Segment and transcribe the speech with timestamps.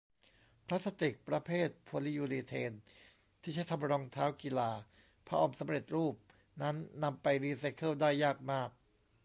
[0.65, 2.71] พลาสติกประเภทโพลิยูรีเทน
[3.41, 4.69] ที่ใช้ทำรองเท้ากีฬา
[5.27, 6.15] ผ้าอ้อมสำเร็จรูป
[6.61, 8.69] นั้นนำไปรีไซเคิลได้ยากมาก